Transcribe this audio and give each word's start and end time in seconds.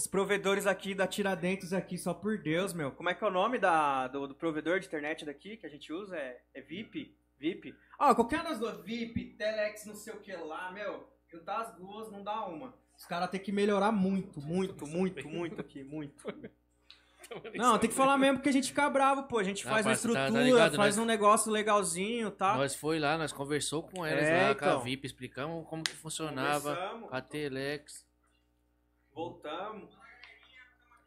Esses 0.00 0.08
provedores 0.08 0.66
aqui 0.66 0.94
da 0.94 1.06
Tiradentes 1.06 1.74
aqui, 1.74 1.98
só 1.98 2.14
por 2.14 2.38
Deus, 2.38 2.72
meu. 2.72 2.90
Como 2.90 3.10
é 3.10 3.14
que 3.14 3.22
é 3.22 3.26
o 3.26 3.30
nome 3.30 3.58
da, 3.58 4.08
do, 4.08 4.28
do 4.28 4.34
provedor 4.34 4.80
de 4.80 4.86
internet 4.86 5.26
daqui 5.26 5.58
que 5.58 5.66
a 5.66 5.68
gente 5.68 5.92
usa? 5.92 6.16
É, 6.16 6.40
é 6.54 6.62
VIP? 6.62 7.14
VIP? 7.38 7.74
Ah, 7.98 8.14
qualquer 8.14 8.42
das 8.42 8.58
duas, 8.58 8.80
VIP, 8.82 9.34
Telex, 9.36 9.84
não 9.84 9.94
sei 9.94 10.14
o 10.14 10.20
que 10.20 10.32
lá, 10.34 10.72
meu. 10.72 11.06
Juntar 11.30 11.60
as 11.60 11.74
duas 11.76 12.10
não 12.10 12.24
dá 12.24 12.46
uma. 12.46 12.72
Os 12.96 13.04
caras 13.04 13.28
têm 13.28 13.40
que 13.40 13.52
melhorar 13.52 13.92
muito, 13.92 14.40
muito, 14.40 14.86
muito, 14.86 15.28
muito 15.28 15.60
aqui, 15.60 15.84
muito. 15.84 16.24
Não, 17.54 17.78
tem 17.78 17.90
que 17.90 17.94
falar 17.94 18.16
mesmo 18.16 18.38
porque 18.38 18.48
a 18.48 18.52
gente 18.52 18.68
fica 18.68 18.88
bravo, 18.88 19.24
pô. 19.24 19.38
A 19.38 19.44
gente 19.44 19.62
faz 19.64 19.84
uma 19.84 19.94
tá- 19.94 20.00
tá 20.02 20.08
estrutura, 20.08 20.42
ligado, 20.42 20.76
faz 20.76 20.96
nós- 20.96 21.04
um 21.04 21.06
negócio 21.06 21.52
legalzinho, 21.52 22.30
tá? 22.30 22.56
Nós 22.56 22.74
foi 22.74 22.98
lá, 22.98 23.18
nós 23.18 23.34
conversou 23.34 23.82
com 23.82 24.04
elas 24.06 24.24
É, 24.24 24.48
lá, 24.48 24.54
com 24.54 24.64
a 24.64 24.68
então. 24.68 24.80
VIP, 24.80 25.06
explicamos 25.06 25.68
como 25.68 25.82
que 25.84 25.94
funcionava 25.94 27.06
a 27.10 27.20
Telex. 27.20 28.08
Voltamos. 29.14 29.90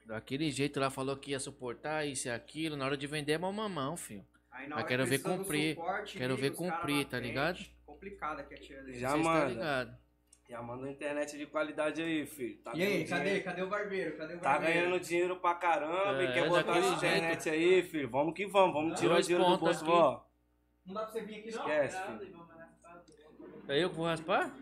Daquele 0.05 0.51
jeito 0.51 0.79
lá 0.79 0.89
falou 0.89 1.15
que 1.15 1.31
ia 1.31 1.39
suportar 1.39 2.05
isso 2.05 2.27
e 2.27 2.31
aquilo. 2.31 2.75
Na 2.75 2.85
hora 2.85 2.97
de 2.97 3.07
vender 3.07 3.33
é 3.33 3.37
mão 3.37 3.53
mamão, 3.53 3.95
filho. 3.95 4.25
Aí 4.51 4.67
na 4.67 4.75
Mas 4.75 4.79
hora 4.83 4.87
quero 4.87 5.03
que 5.05 5.09
ver 5.09 5.19
cumprir, 5.19 5.75
suporte, 5.75 6.17
quero 6.17 6.35
ver 6.37 6.51
cumprir, 6.51 6.97
na 6.97 7.03
tá 7.05 7.09
frente. 7.17 7.27
ligado? 7.27 7.59
Complicado 7.85 8.39
aqui 8.41 8.53
a 8.53 8.57
Tiradentes. 8.57 8.99
Já, 8.99 9.09
Vocês 9.11 9.23
tá 9.25 9.31
manda. 9.31 9.47
ligado. 9.47 9.97
Já 10.49 10.61
manda 10.61 10.91
internet 10.91 11.37
de 11.37 11.45
qualidade 11.47 12.01
aí, 12.01 12.25
filho. 12.27 12.57
Tá 12.61 12.73
E 12.75 12.83
aí, 12.83 13.05
cadê? 13.07 13.23
dinheiro- 13.23 13.43
Cadê 13.45 13.61
o 13.63 13.67
barbeiro? 13.69 14.17
Cadê 14.17 14.33
o 14.35 14.39
Tá 14.39 14.51
barbeiro? 14.53 14.73
ganhando 14.89 14.99
dinheiro 14.99 15.35
pra 15.37 15.55
caramba 15.55 16.21
É, 16.21 16.25
e 16.29 16.33
quer 16.33 16.49
botar 16.49 16.63
daquele 16.63 16.85
essa 16.85 16.95
internet 16.97 17.49
aí, 17.49 17.83
filho. 17.83 18.09
Vamos 18.09 18.33
que 18.35 18.45
vamos, 18.45 18.73
vamos 18.73 18.99
tirar 18.99 19.17
o 19.17 19.21
dinheiro 19.21 19.43
do 19.49 19.57
bolso, 19.57 19.81
aqui. 19.83 19.91
ó. 19.91 20.21
Não 20.85 20.93
dá 20.93 21.03
pra 21.03 21.11
você 21.13 21.21
vir 21.21 21.39
aqui, 21.39 21.51
não? 21.51 21.59
Esquece, 21.61 21.97
filho. 22.03 22.43
É 23.69 23.83
eu 23.83 23.89
que 23.89 23.95
vou 23.95 24.05
raspar? 24.05 24.53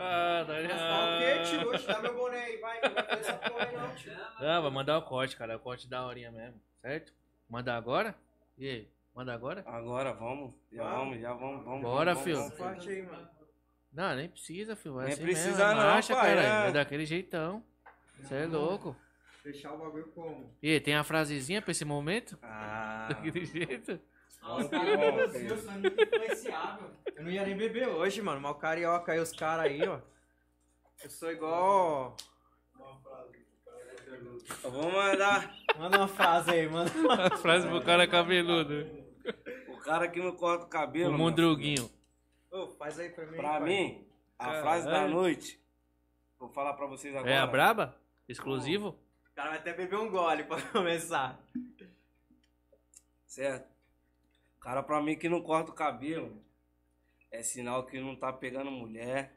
Ah, 0.00 0.44
tá 0.46 0.52
Raspar 0.54 1.16
o 1.16 1.18
quê, 1.18 1.42
tio? 1.78 1.86
dá 1.86 2.02
meu 2.02 2.14
boné 2.14 2.38
aí, 2.38 2.56
vai. 2.58 2.80
Não 2.82 2.90
vai 2.94 3.04
fazer 3.04 3.20
essa 3.20 3.32
porra 3.34 3.64
aí, 3.66 3.76
não, 3.76 3.94
tio. 3.94 4.12
Não, 4.40 4.62
vai 4.62 4.70
mandar 4.70 4.98
o 4.98 5.02
corte, 5.02 5.36
cara. 5.36 5.56
O 5.56 5.60
corte 5.60 5.88
da 5.88 6.06
horinha 6.06 6.30
mesmo, 6.30 6.60
certo? 6.80 7.12
Manda 7.48 7.74
agora? 7.76 8.14
E 8.56 8.68
aí? 8.68 8.88
Manda 9.14 9.34
agora? 9.34 9.64
Agora 9.66 10.12
vamos, 10.12 10.54
já 10.70 10.84
Vamos. 10.84 10.98
vamos, 10.98 11.20
já 11.20 11.32
vamos, 11.32 11.64
vamos. 11.64 11.82
Bora, 11.82 12.12
vamos, 12.14 12.24
filho. 12.24 12.36
vamos, 12.38 12.56
forte 12.56 12.88
aí, 12.88 13.02
mano. 13.02 13.28
Não, 13.92 14.14
nem 14.14 14.28
precisa, 14.28 14.76
filho. 14.76 14.94
Vai 14.94 15.06
Nem 15.06 15.14
assim 15.14 15.22
precisa 15.22 15.48
mesmo, 15.50 15.62
é 15.62 15.74
não, 15.74 15.82
marcha, 15.82 16.14
pai, 16.14 16.34
caralho. 16.36 16.66
é. 16.66 16.68
É 16.68 16.72
daquele 16.72 17.04
jeitão. 17.06 17.64
Você 18.20 18.34
é 18.34 18.46
louco. 18.46 18.94
Fechar 19.42 19.72
o 19.74 19.78
bagulho 19.78 20.06
como? 20.14 20.54
E 20.62 20.70
aí, 20.72 20.80
tem 20.80 20.94
a 20.94 21.02
frasezinha 21.02 21.60
pra 21.62 21.70
esse 21.72 21.84
momento? 21.84 22.38
Ah, 22.42 23.06
Daquele 23.08 23.44
jeito? 23.44 23.98
Que 24.28 24.68
Cara, 24.68 24.88
eu 25.38 25.58
sou 25.58 25.72
muito 25.72 26.02
influenciável. 26.02 26.90
Eu 27.16 27.24
não 27.24 27.30
ia 27.30 27.44
nem 27.44 27.56
beber 27.56 27.88
hoje, 27.88 28.22
mano. 28.22 28.40
Mal 28.40 28.54
carioca 28.54 29.12
aí, 29.12 29.18
os 29.18 29.32
caras 29.32 29.66
aí, 29.66 29.86
ó. 29.86 30.00
Eu 31.02 31.10
sou 31.10 31.30
igual. 31.30 32.16
Eu 34.64 34.70
vou 34.70 34.90
mandar 34.90 35.54
Manda 35.78 35.98
uma 35.98 36.08
frase 36.08 36.50
aí, 36.50 36.68
manda. 36.68 36.90
A 37.26 37.36
frase 37.38 37.68
pro 37.68 37.82
cara 37.84 38.06
cabeludo. 38.08 38.86
o 39.68 39.76
cara 39.78 40.08
que 40.08 40.18
não 40.20 40.32
corta 40.34 40.64
o 40.64 40.68
cabelo. 40.68 41.14
O 41.14 41.18
Mondruguinho. 41.18 41.90
Ô, 42.50 42.66
faz 42.68 42.98
aí 42.98 43.10
pra 43.10 43.26
mim. 43.26 43.36
Pra 43.36 43.50
pai. 43.50 43.60
mim, 43.60 44.08
a 44.38 44.44
Caralho. 44.44 44.62
frase 44.62 44.86
da 44.86 45.06
noite, 45.06 45.60
vou 46.38 46.48
falar 46.48 46.72
pra 46.72 46.86
vocês 46.86 47.14
agora. 47.14 47.30
É 47.30 47.38
a 47.38 47.46
braba? 47.46 48.00
Exclusivo? 48.26 48.98
O 49.30 49.34
cara 49.34 49.50
vai 49.50 49.58
até 49.58 49.72
beber 49.72 49.98
um 49.98 50.10
gole 50.10 50.44
pra 50.44 50.60
começar. 50.72 51.38
Certo? 53.26 53.68
Cara, 54.60 54.82
pra 54.82 55.00
mim 55.02 55.16
que 55.16 55.28
não 55.28 55.40
corta 55.42 55.70
o 55.70 55.74
cabelo, 55.74 56.42
é 57.32 57.42
sinal 57.42 57.84
que 57.86 58.00
não 58.00 58.16
tá 58.16 58.32
pegando 58.32 58.70
mulher. 58.70 59.34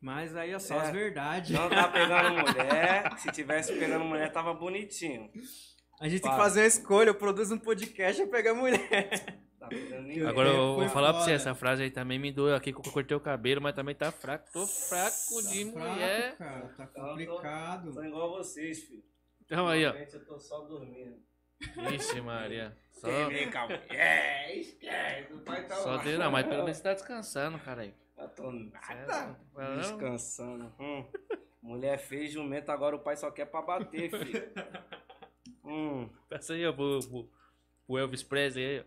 Mas 0.00 0.36
aí 0.36 0.50
é 0.52 0.58
só 0.58 0.74
É. 0.74 0.78
as 0.80 0.90
verdades. 0.90 1.50
Não 1.50 1.68
tá 1.68 1.88
pegando 1.88 2.30
mulher. 2.44 3.18
Se 3.18 3.32
tivesse 3.32 3.72
pegando 3.72 4.04
mulher, 4.04 4.30
tava 4.32 4.52
bonitinho. 4.52 5.30
A 6.00 6.08
gente 6.08 6.20
tem 6.22 6.30
que 6.30 6.36
fazer 6.36 6.60
uma 6.60 6.66
escolha. 6.66 7.08
Eu 7.10 7.14
produzo 7.14 7.54
um 7.54 7.58
podcast 7.58 8.20
e 8.20 8.26
pegar 8.26 8.54
mulher. 8.54 9.40
Tá. 9.58 9.68
Agora 10.28 10.50
eu 10.50 10.74
vou 10.76 10.88
falar 10.90 11.14
pra 11.14 11.22
você, 11.22 11.32
essa 11.32 11.54
frase 11.54 11.82
aí 11.82 11.90
também 11.90 12.18
me 12.18 12.30
doeu 12.30 12.54
aqui 12.54 12.72
que 12.72 12.78
eu 12.78 12.92
cortei 12.92 13.16
o 13.16 13.20
cabelo, 13.20 13.60
mas 13.60 13.74
também 13.74 13.94
tá 13.94 14.12
fraco. 14.12 14.46
Tô 14.52 14.66
fraco 14.66 15.42
de 15.50 15.64
mulher. 15.64 16.36
cara. 16.36 16.68
Tá 16.76 16.86
complicado. 16.86 17.92
Sou 17.92 18.04
igual 18.04 18.34
a 18.34 18.38
vocês, 18.38 18.84
filho. 18.84 19.02
Então 19.44 19.66
aí, 19.66 19.86
ó. 19.86 19.92
Eu 19.92 20.26
tô 20.26 20.38
só 20.38 20.60
dormindo. 20.60 21.16
Ixi, 21.94 22.20
Maria. 22.20 22.76
Só, 22.92 23.06
Quem 23.08 23.28
vem 23.28 23.50
com 23.50 23.58
a 23.58 23.64
mulher, 23.64 24.56
esquece. 24.58 25.32
O 25.32 25.40
pai 25.40 25.66
tá 25.66 25.76
só 25.76 25.98
tem, 25.98 26.16
não, 26.16 26.30
mas 26.30 26.46
pelo 26.46 26.64
menos 26.64 26.76
você 26.78 26.82
tá 26.82 26.94
descansando, 26.94 27.58
cara 27.58 27.82
aí. 27.82 27.94
Eu 28.16 28.28
tô 28.30 28.50
Certo? 28.50 29.08
nada. 29.08 29.40
Não? 29.54 29.76
Descansando. 29.76 30.74
Hum. 30.80 31.06
Mulher 31.62 31.98
fez 31.98 32.32
jumento, 32.32 32.70
agora 32.70 32.96
o 32.96 33.00
pai 33.00 33.16
só 33.16 33.30
quer 33.30 33.46
pra 33.46 33.60
bater, 33.60 34.10
filho. 34.10 34.52
Hum. 35.64 36.08
Peça 36.28 36.54
aí, 36.54 36.66
ó, 36.66 36.72
pro, 36.72 37.00
pro, 37.08 37.30
pro 37.86 37.98
Elvis 37.98 38.22
Presley 38.22 38.64
aí, 38.64 38.80
ó. 38.80 38.84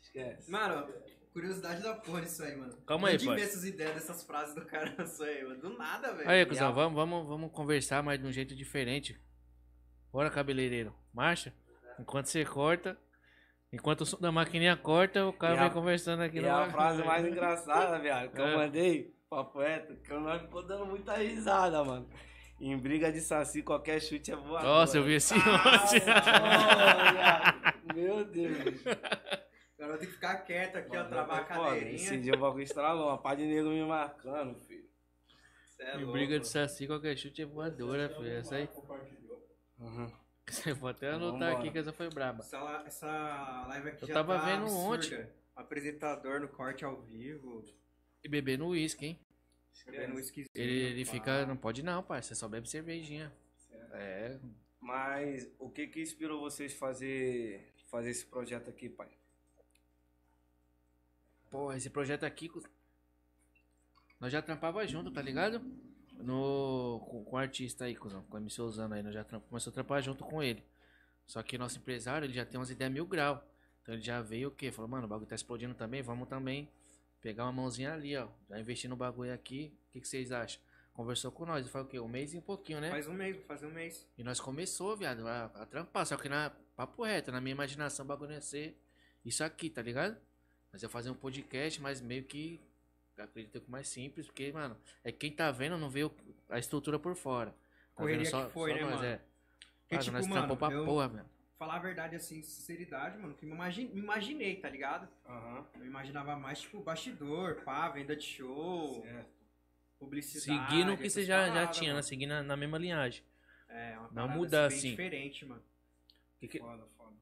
Esquece. 0.00 0.50
Mano, 0.50 0.88
curiosidade 1.32 1.82
da 1.82 1.94
porra 1.94 2.22
isso 2.22 2.42
aí, 2.42 2.56
mano. 2.56 2.74
Calma 2.86 3.08
aí, 3.08 3.22
pai. 3.22 3.36
ver 3.36 3.42
essas 3.42 3.64
ideias 3.64 3.94
dessas 3.94 4.22
frases 4.24 4.54
do 4.54 4.64
cara 4.64 4.94
isso 5.02 5.22
aí, 5.22 5.42
mano. 5.42 5.60
Do 5.60 5.76
nada, 5.76 6.14
velho. 6.14 6.30
Aí, 6.30 6.46
cuzão, 6.46 6.72
vamos, 6.72 6.94
vamos, 6.94 7.28
vamos 7.28 7.52
conversar, 7.52 8.02
mas 8.02 8.18
de 8.18 8.26
um 8.26 8.32
jeito 8.32 8.54
diferente. 8.54 9.20
Bora, 10.12 10.30
cabeleireiro. 10.30 10.94
Marcha. 11.12 11.52
Enquanto 12.00 12.26
você 12.26 12.44
corta. 12.44 12.98
Enquanto 13.72 14.00
o 14.00 14.06
som 14.06 14.18
da 14.18 14.32
maquininha 14.32 14.76
corta, 14.76 15.26
o 15.26 15.32
cara 15.32 15.54
E 15.54 15.58
vem 15.58 15.66
a- 15.66 15.70
conversando 15.70 16.22
aqui 16.22 16.38
E 16.38 16.40
no 16.42 16.50
a 16.50 16.68
frase 16.70 17.04
mais 17.04 17.24
engraçada, 17.26 17.98
viado, 18.00 18.32
que 18.32 18.40
eu 18.40 18.46
É. 18.46 18.56
mandei 18.56 19.14
pra 19.28 19.44
poeta, 19.44 19.94
que 19.94 20.10
eu 20.12 20.20
não 20.20 20.38
ficou 20.40 20.62
dando 20.66 20.86
muita 20.86 21.14
risada, 21.14 21.84
mano. 21.84 22.08
Em 22.60 22.76
briga 22.76 23.10
de 23.12 23.20
saci, 23.20 23.62
qualquer 23.62 24.00
chute 24.02 24.32
é 24.32 24.36
voador. 24.36 24.62
Nossa, 24.68 24.98
eu 24.98 25.04
vi 25.04 25.14
esse 25.14 25.32
ontem. 25.38 26.02
Olha, 26.04 27.74
Meu 27.94 28.24
Deus. 28.24 28.84
Agora 29.78 29.94
eu 29.94 29.98
tenho 29.98 30.10
que 30.10 30.16
ficar 30.16 30.34
quieto 30.44 30.76
aqui, 30.76 30.90
ó, 30.94 30.98
Mano, 31.00 31.08
travar 31.08 31.40
a 31.40 31.44
foi 31.46 31.56
foda. 31.56 31.76
Esse 31.78 31.84
cadeirinha. 32.04 32.20
dia 32.22 32.34
o 32.34 32.38
bagulho 32.38 32.62
estralou, 32.64 33.08
uma 33.08 33.18
pá 33.18 33.34
de 33.34 33.46
negro 33.46 33.70
me 33.70 33.82
marcando, 33.84 34.58
filho. 34.66 34.84
É 35.78 35.94
Em 35.94 35.98
louco. 36.00 36.12
briga 36.12 36.38
de 36.38 36.46
saci, 36.46 36.86
qualquer 36.86 37.16
chute 37.16 37.40
é 37.40 37.46
voadora, 37.46 38.08
filho. 38.10 38.30
Essa 38.32 38.56
aí. 38.56 38.68
Uhum. 39.78 40.12
Vou 40.78 40.88
até 40.88 41.10
anotar 41.10 41.32
Vambora. 41.32 41.58
aqui 41.58 41.70
que 41.70 41.78
essa 41.78 41.92
foi 41.92 42.08
braba. 42.10 42.40
Essa, 42.40 42.82
essa 42.86 43.66
live 43.68 43.88
aqui 43.88 44.02
Eu 44.02 44.08
já 44.08 44.14
tava 44.14 44.38
tá 44.38 44.44
vendo 44.44 44.64
absurda. 44.64 45.06
ontem. 45.16 45.28
Apresentador 45.56 46.40
no 46.40 46.48
corte 46.48 46.84
ao 46.84 47.00
vivo. 47.02 47.64
E 48.22 48.28
bebendo 48.28 48.66
uísque, 48.66 49.06
hein? 49.06 49.20
Bebendo 49.86 50.16
whiskyzinho. 50.16 50.50
Ele, 50.54 50.72
ele 50.72 51.04
pá. 51.04 51.10
fica. 51.12 51.46
Não 51.46 51.56
pode 51.56 51.82
não, 51.82 52.02
pai. 52.02 52.22
Você 52.22 52.34
só 52.34 52.48
bebe 52.48 52.68
cervejinha. 52.68 53.32
É. 53.92 54.38
Mas 54.80 55.50
o 55.58 55.68
que 55.70 55.86
que 55.86 56.00
inspirou 56.00 56.40
vocês 56.40 56.72
fazer 56.74 57.72
fazer 57.90 58.10
esse 58.10 58.24
projeto 58.24 58.70
aqui, 58.70 58.88
pai? 58.88 59.08
Porra, 61.50 61.76
esse 61.76 61.90
projeto 61.90 62.24
aqui. 62.24 62.50
Nós 64.20 64.32
já 64.32 64.40
trampava 64.40 64.86
junto, 64.86 65.10
tá 65.10 65.20
ligado? 65.20 65.60
No, 66.22 67.04
com, 67.08 67.24
com 67.24 67.36
o 67.36 67.38
artista 67.38 67.84
aí, 67.84 67.94
cuzão, 67.94 68.22
com 68.24 68.36
o 68.36 68.40
MC 68.40 68.60
usando 68.62 68.92
aí, 68.92 69.02
nós 69.02 69.14
já 69.14 69.24
começou 69.24 69.70
a 69.70 69.74
trampar 69.74 70.02
junto 70.02 70.24
com 70.24 70.42
ele. 70.42 70.64
Só 71.26 71.42
que 71.42 71.56
nosso 71.56 71.78
empresário, 71.78 72.26
ele 72.26 72.32
já 72.32 72.44
tem 72.44 72.58
umas 72.58 72.70
ideias 72.70 72.92
mil 72.92 73.06
grau. 73.06 73.44
Então 73.82 73.94
ele 73.94 74.02
já 74.02 74.20
veio 74.20 74.48
o 74.48 74.50
quê? 74.50 74.70
Falou, 74.70 74.90
mano, 74.90 75.06
o 75.06 75.08
bagulho 75.08 75.28
tá 75.28 75.34
explodindo 75.34 75.74
também, 75.74 76.02
vamos 76.02 76.28
também 76.28 76.68
pegar 77.20 77.44
uma 77.44 77.52
mãozinha 77.52 77.92
ali, 77.92 78.16
ó. 78.16 78.28
Já 78.48 78.58
investir 78.58 78.88
no 78.88 78.96
bagulho 78.96 79.32
aqui. 79.32 79.72
O 79.88 79.92
que, 79.92 80.00
que 80.00 80.08
vocês 80.08 80.32
acham? 80.32 80.60
Conversou 80.92 81.30
com 81.30 81.46
nós, 81.46 81.66
foi 81.68 81.80
o 81.80 81.86
quê? 81.86 82.00
Um 82.00 82.08
mês 82.08 82.34
e 82.34 82.38
um 82.38 82.42
pouquinho, 82.42 82.80
né? 82.80 82.90
Faz 82.90 83.08
um 83.08 83.14
mês, 83.14 83.36
fazer 83.46 83.66
um 83.66 83.70
mês. 83.70 84.06
E 84.18 84.24
nós 84.24 84.40
começou, 84.40 84.96
viado, 84.96 85.26
a, 85.26 85.44
a 85.44 85.66
trampar. 85.66 86.04
Só 86.04 86.16
que 86.16 86.28
na 86.28 86.50
papo 86.76 87.04
reto, 87.04 87.30
na 87.30 87.40
minha 87.40 87.52
imaginação, 87.52 88.04
o 88.04 88.08
bagulho 88.08 88.32
ia 88.32 88.40
ser 88.40 88.76
isso 89.24 89.44
aqui, 89.44 89.70
tá 89.70 89.82
ligado? 89.82 90.16
Mas 90.72 90.82
eu 90.82 90.88
fazer 90.88 91.10
um 91.10 91.14
podcast, 91.14 91.80
mas 91.80 92.00
meio 92.00 92.24
que 92.24 92.60
acredito 93.24 93.60
que 93.60 93.70
mais 93.70 93.88
simples, 93.88 94.26
porque, 94.26 94.52
mano, 94.52 94.76
é 95.04 95.10
quem 95.12 95.30
tá 95.32 95.50
vendo 95.50 95.76
não 95.78 95.88
vê 95.90 96.04
o- 96.04 96.12
a 96.48 96.58
estrutura 96.58 96.98
por 96.98 97.14
fora. 97.14 97.50
Tá 97.50 97.56
Correria 97.94 98.30
só, 98.30 98.46
que 98.46 98.52
foi, 98.52 98.70
só 98.70 98.76
né, 98.76 98.82
nós, 98.82 98.94
mano? 98.96 99.04
é. 99.06 99.16
Porque, 99.16 99.26
Cara, 99.90 100.02
tipo, 100.02 100.16
nós 100.16 100.26
mano, 100.26 100.56
pra 100.56 100.70
eu- 100.72 100.84
porra, 100.84 101.08
velho. 101.08 101.26
Falar 101.58 101.76
a 101.76 101.78
verdade, 101.80 102.16
assim, 102.16 102.42
sinceridade, 102.42 103.18
mano, 103.18 103.34
que 103.34 103.44
me, 103.44 103.54
me 103.54 103.98
imaginei, 104.00 104.56
tá 104.56 104.70
ligado? 104.70 105.06
Aham. 105.28 105.66
Eu 105.78 105.84
imaginava 105.86 106.34
mais, 106.36 106.60
tipo, 106.62 106.80
bastidor, 106.80 107.56
pá, 107.64 107.88
venda 107.90 108.16
de 108.16 108.24
show, 108.24 109.04
publicidade. 109.98 110.70
Seguindo 110.70 110.92
o 110.94 110.96
que 110.96 111.10
você 111.10 111.24
já, 111.24 111.48
já 111.50 111.66
tinha, 111.66 111.88
né? 111.90 111.94
mano. 111.94 112.02
Seguindo 112.02 112.30
na, 112.30 112.42
na 112.42 112.56
mesma 112.56 112.78
linhagem. 112.78 113.22
É, 113.68 113.98
uma 113.98 114.08
Não 114.12 114.28
mudar, 114.28 114.68
bem 114.68 114.78
assim. 114.78 114.90
diferente, 114.90 115.44
mano. 115.44 115.62
Que, 116.38 116.48
que, 116.48 116.58
Foda, 116.58 116.86
foda. 116.96 117.14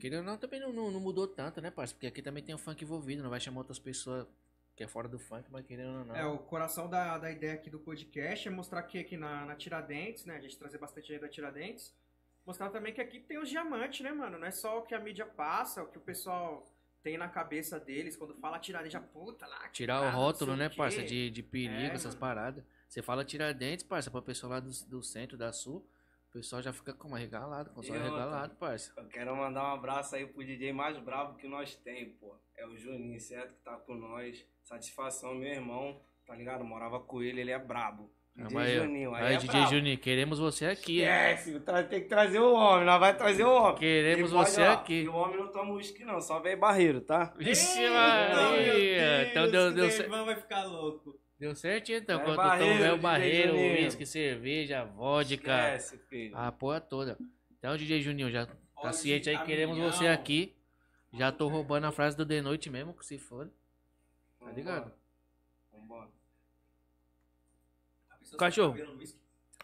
querendo 0.00 0.20
ou 0.20 0.24
não, 0.24 0.38
também 0.38 0.58
não, 0.58 0.72
não, 0.72 0.90
não 0.90 1.00
mudou 1.00 1.26
tanto, 1.28 1.60
né, 1.60 1.70
parceiro? 1.70 1.96
Porque 1.96 2.06
aqui 2.06 2.22
também 2.22 2.42
tem 2.42 2.54
o 2.54 2.58
funk 2.58 2.82
envolvido, 2.82 3.22
não 3.22 3.28
vai 3.30 3.38
chamar 3.38 3.58
outras 3.60 3.78
pessoas 3.78 4.26
que 4.74 4.82
é 4.82 4.88
fora 4.88 5.06
do 5.08 5.18
funk, 5.18 5.48
mas 5.50 5.66
querendo 5.66 5.98
ou 5.98 6.04
não. 6.04 6.16
É, 6.16 6.24
o 6.24 6.38
coração 6.38 6.88
da, 6.88 7.18
da 7.18 7.30
ideia 7.30 7.54
aqui 7.54 7.68
do 7.70 7.78
podcast 7.78 8.48
é 8.48 8.50
mostrar 8.50 8.82
que 8.84 8.98
aqui 8.98 9.16
na, 9.16 9.44
na 9.44 9.54
Tiradentes, 9.54 10.24
né? 10.24 10.36
A 10.36 10.40
gente 10.40 10.58
trazer 10.58 10.78
bastante 10.78 11.08
gente 11.08 11.20
da 11.20 11.28
Tiradentes. 11.28 11.94
Mostrar 12.46 12.70
também 12.70 12.92
que 12.92 13.00
aqui 13.00 13.20
tem 13.20 13.38
os 13.38 13.48
diamantes, 13.48 14.00
né, 14.00 14.10
mano? 14.12 14.38
Não 14.38 14.46
é 14.46 14.50
só 14.50 14.78
o 14.78 14.82
que 14.82 14.94
a 14.94 14.98
mídia 14.98 15.26
passa, 15.26 15.82
o 15.82 15.86
que 15.86 15.98
o 15.98 16.00
pessoal 16.00 16.68
tem 17.02 17.18
na 17.18 17.28
cabeça 17.28 17.78
deles 17.78 18.16
quando 18.16 18.34
fala 18.36 18.58
Tiradentes, 18.58 18.92
já 18.94 19.00
puta 19.00 19.46
lá. 19.46 19.68
Tirar 19.68 19.98
o 19.98 20.00
cara, 20.00 20.12
não 20.12 20.18
rótulo, 20.18 20.56
né, 20.56 20.68
quê. 20.68 20.76
parça, 20.76 21.02
de, 21.02 21.30
de 21.30 21.42
perigo, 21.42 21.72
É, 21.92 21.94
essas 21.94 22.14
mano. 22.14 22.18
paradas. 22.20 22.64
Você 22.88 23.02
fala 23.02 23.24
Tiradentes, 23.24 23.84
parça, 23.84 24.10
pra 24.10 24.22
pessoa 24.22 24.54
lá 24.54 24.60
do, 24.60 24.70
do 24.88 25.02
centro, 25.02 25.36
da 25.36 25.52
sul. 25.52 25.86
O 26.34 26.38
pessoal 26.38 26.62
já 26.62 26.72
fica 26.72 26.94
como 26.94 27.14
arregalado, 27.14 27.68
com 27.70 27.82
o 27.82 27.92
arregalado, 27.92 28.54
parça. 28.54 28.90
Eu 28.96 29.04
quero 29.06 29.36
mandar 29.36 29.64
um 29.64 29.74
abraço 29.74 30.16
aí 30.16 30.26
pro 30.26 30.42
DJ 30.42 30.72
mais 30.72 30.96
bravo 30.98 31.36
que 31.36 31.46
nós 31.46 31.74
tem, 31.76 32.08
pô. 32.14 32.34
É 32.56 32.66
o 32.66 32.74
Juninho, 32.74 33.20
certo? 33.20 33.52
Que 33.54 33.62
tá 33.62 33.76
com 33.76 33.94
nós. 33.94 34.42
Satisfação, 34.64 35.34
meu 35.34 35.50
irmão, 35.52 36.00
tá 36.26 36.34
ligado? 36.34 36.64
Morava 36.64 36.98
com 37.00 37.22
ele, 37.22 37.42
ele 37.42 37.50
é 37.50 37.58
brabo. 37.58 38.10
DJ 38.34 38.56
ó. 38.56 38.82
Juninho, 38.84 39.14
aí, 39.14 39.26
Aí, 39.26 39.34
é 39.34 39.36
DJ 39.36 39.60
brabo. 39.60 39.74
Juninho, 39.74 39.98
queremos 39.98 40.38
você 40.38 40.64
aqui? 40.64 41.00
Esquece, 41.00 41.60
tra- 41.60 41.84
tem 41.84 42.00
que 42.00 42.08
trazer 42.08 42.38
o 42.38 42.54
homem, 42.54 42.86
nós 42.86 42.98
vai 42.98 43.14
trazer 43.14 43.44
o 43.44 43.52
homem. 43.52 43.76
Queremos 43.76 44.30
E 44.30 44.34
pode, 44.34 44.50
você 44.50 44.62
ó, 44.62 44.72
aqui. 44.72 45.02
E 45.02 45.08
o 45.08 45.14
homem 45.14 45.36
não 45.36 45.52
toma 45.52 45.74
uísque 45.74 46.02
não, 46.02 46.18
só 46.18 46.40
vem 46.40 46.56
barreiro, 46.56 47.02
tá? 47.02 47.34
Vixe, 47.36 47.86
Maria! 47.90 49.28
Então 49.28 49.42
deu, 49.50 49.50
Deus, 49.64 49.74
deu, 49.74 49.84
esse 49.86 49.96
cer- 49.98 50.06
irmão 50.06 50.24
vai 50.24 50.36
ficar 50.36 50.64
louco. 50.64 51.20
Deu 51.42 51.56
certinho, 51.56 51.98
então. 51.98 52.20
É 52.20 52.24
Quando 52.24 52.36
barreiro, 52.36 52.72
tiver 52.74 52.92
o 52.92 52.98
barreiro, 52.98 53.54
uísque, 53.56 54.06
cerveja, 54.06 54.84
vodka, 54.84 55.74
Esquece, 55.74 55.98
filho. 56.08 56.36
a 56.36 56.52
porra 56.52 56.80
toda. 56.80 57.18
Então, 57.58 57.76
DJ 57.76 58.00
Juninho, 58.00 58.30
já 58.30 58.46
tá 58.46 58.54
Olha 58.76 58.92
ciente 58.92 59.28
aí, 59.28 59.36
queremos 59.44 59.76
caminhão. 59.76 59.92
você 59.92 60.06
aqui. 60.06 60.56
Já 61.12 61.30
tô 61.32 61.48
roubando 61.48 61.84
a 61.86 61.92
frase 61.92 62.16
do 62.16 62.24
de 62.24 62.40
noite 62.40 62.70
mesmo, 62.70 62.94
que 62.94 63.04
se 63.04 63.18
for. 63.18 63.50
Tá 64.38 64.50
ligado? 64.52 64.92
Vambora. 65.72 66.08
Cachorro. 68.38 68.78
tá. 68.78 69.12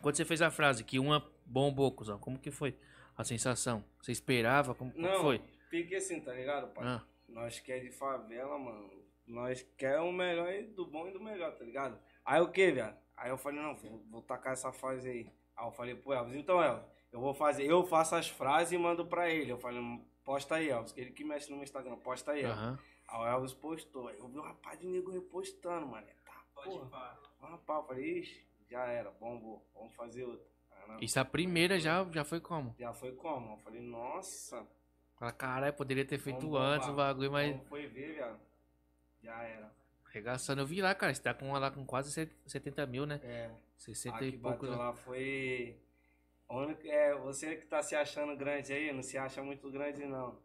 Quando 0.02 0.16
você 0.16 0.24
fez 0.24 0.42
a 0.42 0.50
frase 0.50 0.84
que 0.84 0.98
uma 0.98 1.24
bombou, 1.46 1.90
cuzão, 1.92 2.18
como 2.18 2.38
que 2.38 2.50
foi 2.50 2.76
a 3.16 3.24
sensação? 3.24 3.84
Você 4.02 4.12
esperava? 4.12 4.74
Como, 4.74 4.92
como 4.92 5.06
Não, 5.06 5.20
foi? 5.22 5.40
fique 5.70 5.94
assim, 5.94 6.20
tá 6.20 6.32
ligado, 6.32 6.72
pai? 6.74 6.84
Ah, 6.86 7.02
Nós 7.28 7.58
que 7.60 7.72
é 7.72 7.78
de 7.78 7.90
favela, 7.90 8.58
mano. 8.58 8.90
Nós 9.28 9.62
quer 9.76 10.00
o 10.00 10.10
melhor 10.10 10.52
e 10.52 10.64
do 10.64 10.86
bom 10.86 11.06
e 11.06 11.12
do 11.12 11.20
melhor, 11.20 11.52
tá 11.52 11.64
ligado? 11.64 11.98
Aí 12.24 12.40
o 12.40 12.50
que, 12.50 12.72
viado? 12.72 12.96
Aí 13.16 13.30
eu 13.30 13.36
falei, 13.36 13.60
não, 13.60 13.74
vou, 13.76 14.02
vou 14.10 14.22
tacar 14.22 14.54
essa 14.54 14.72
frase 14.72 15.08
aí. 15.08 15.32
Aí 15.56 15.66
eu 15.66 15.72
falei 15.72 15.94
pro 15.94 16.12
Elvis, 16.12 16.36
então 16.36 16.62
Elvis, 16.62 16.84
eu 17.12 17.20
vou 17.20 17.34
fazer, 17.34 17.64
eu 17.64 17.84
faço 17.84 18.14
as 18.14 18.28
frases 18.28 18.72
e 18.72 18.78
mando 18.78 19.04
pra 19.06 19.28
ele. 19.30 19.52
Eu 19.52 19.58
falei, 19.58 19.80
posta 20.24 20.56
aí, 20.56 20.70
Elvis, 20.70 20.92
que 20.92 21.00
ele 21.00 21.10
que 21.10 21.24
mexe 21.24 21.50
no 21.50 21.56
meu 21.56 21.64
Instagram, 21.64 21.96
posta 21.96 22.32
aí, 22.32 22.42
Elvis. 22.42 22.58
aham. 22.58 22.78
Aí 23.08 23.20
o 23.20 23.26
Elvis 23.26 23.54
postou. 23.54 24.08
Aí 24.08 24.18
eu 24.18 24.28
vi 24.28 24.38
um 24.38 24.42
rapaz 24.42 24.78
de 24.78 24.86
nego 24.86 25.10
repostando, 25.10 25.86
mano. 25.86 26.06
Tá, 26.24 26.42
Pode 26.54 26.68
porra. 26.68 27.18
Um 27.42 27.46
rapaz, 27.46 27.80
eu 27.80 27.86
falei, 27.86 28.18
ixi, 28.18 28.46
já 28.70 28.84
era, 28.86 29.10
bombou, 29.10 29.66
vamos 29.74 29.94
fazer 29.94 30.24
outra. 30.24 30.46
Não, 30.86 31.00
Isso 31.00 31.20
a 31.20 31.24
primeira 31.24 31.78
já, 31.78 32.06
já 32.12 32.24
foi 32.24 32.40
como? 32.40 32.74
Já 32.78 32.94
foi 32.94 33.12
como? 33.12 33.54
Eu 33.54 33.58
falei, 33.58 33.82
nossa. 33.82 34.66
Fala, 35.18 35.32
caralho, 35.32 35.74
poderia 35.74 36.04
ter 36.04 36.18
feito 36.18 36.48
Vamos 36.48 36.60
antes 36.60 36.88
o 36.88 36.94
bagulho, 36.94 37.30
mas 37.32 37.52
Como 37.52 37.64
foi 37.66 37.86
ver, 37.86 38.14
viado? 38.14 38.40
Já 39.22 39.42
era. 39.42 39.70
arregaçando. 40.06 40.60
Eu 40.62 40.66
vi 40.66 40.80
lá, 40.80 40.94
cara, 40.94 41.12
você 41.14 41.22
tá 41.22 41.34
com 41.34 41.52
lá 41.52 41.70
com 41.70 41.84
quase 41.84 42.10
70 42.46 42.86
mil, 42.86 43.04
né? 43.06 43.20
É. 43.22 43.50
60 43.76 44.16
A 44.16 44.22
e 44.26 44.32
pouco. 44.32 44.58
bateu 44.66 44.70
né? 44.70 44.76
lá 44.76 44.92
foi. 44.94 45.76
único- 46.50 46.86
é, 46.86 47.14
você 47.16 47.56
que 47.56 47.66
tá 47.66 47.82
se 47.82 47.94
achando 47.94 48.36
grande 48.36 48.72
aí, 48.72 48.92
não 48.92 49.02
se 49.02 49.18
acha 49.18 49.42
muito 49.42 49.70
grande 49.70 50.04
não. 50.06 50.38